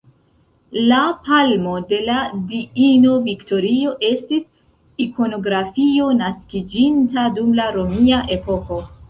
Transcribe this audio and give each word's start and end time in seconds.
La 0.91 1.01
palmo 1.25 1.73
de 1.91 1.99
la 2.07 2.15
diino 2.53 3.17
Viktorio 3.27 3.93
estis 4.09 4.49
ikonografio 5.07 6.09
naskiĝinta 6.23 7.29
dum 7.39 7.55
la 7.63 7.71
romia 7.79 8.25
epoko. 8.41 8.83